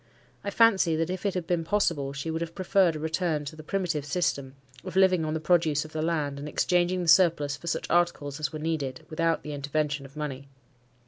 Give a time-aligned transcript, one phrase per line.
[0.43, 3.55] I fancy that if it had been possible, she would have preferred a return to
[3.55, 7.55] the primitive system, of living on the produce of the land, and exchanging the surplus
[7.55, 10.47] for such articles as were needed, without the intervention of money.